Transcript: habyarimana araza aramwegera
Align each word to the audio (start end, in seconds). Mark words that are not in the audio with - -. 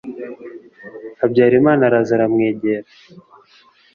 habyarimana 1.19 1.81
araza 1.89 2.11
aramwegera 2.15 2.87